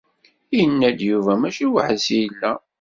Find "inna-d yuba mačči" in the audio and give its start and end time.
0.61-1.67